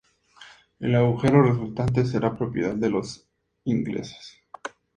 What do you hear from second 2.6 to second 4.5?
de los ingleses.